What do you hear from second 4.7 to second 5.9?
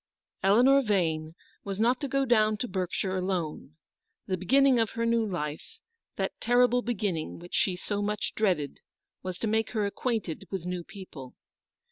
of her new life,